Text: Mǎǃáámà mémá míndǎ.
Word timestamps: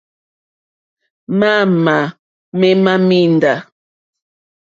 Mǎǃáámà 1.39 1.95
mémá 2.59 2.93
míndǎ. 3.07 3.55